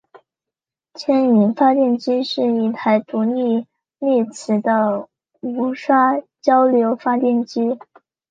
[0.95, 3.67] 牵引发电机是一台独立
[3.99, 5.07] 励磁的
[5.41, 7.77] 无刷交流发电机。